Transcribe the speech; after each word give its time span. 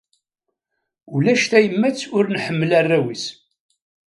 Ulac 1.13 1.43
tayemmat 1.51 1.99
ur 2.17 2.25
nḥemmel 2.27 2.71
arraw-is. 2.79 3.25